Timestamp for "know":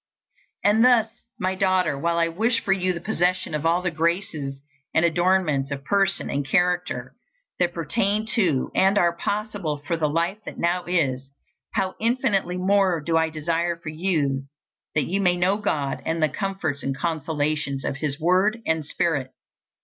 15.37-15.57